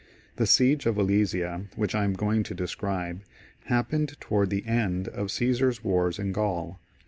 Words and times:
^ 0.33 0.35
The 0.37 0.47
siege 0.47 0.87
of 0.87 0.95
Alesia, 0.97 1.67
which 1.75 1.93
I 1.93 2.05
am 2.05 2.13
going 2.13 2.41
to 2.45 2.55
describe, 2.55 3.21
hap 3.65 3.91
pened 3.91 4.19
towards 4.19 4.49
the 4.49 4.65
end 4.65 5.07
of 5.07 5.29
Caesar's 5.29 5.83
wars 5.83 6.17
in 6.17 6.31
Gaul. 6.31 6.79